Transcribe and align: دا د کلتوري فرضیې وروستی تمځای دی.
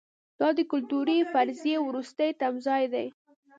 دا 0.39 0.49
د 0.57 0.59
کلتوري 0.71 1.19
فرضیې 1.31 1.77
وروستی 1.87 2.29
تمځای 2.41 2.83
دی. 2.93 3.07